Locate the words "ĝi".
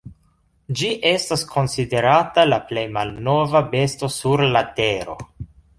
0.79-0.87